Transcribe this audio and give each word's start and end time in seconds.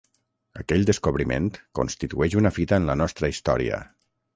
Aquell 0.61 0.85
descobriment 0.91 1.51
constitueix 1.81 2.41
una 2.43 2.55
fita 2.59 2.83
en 2.85 2.93
la 2.93 3.01
nostra 3.05 3.35
història. 3.39 3.85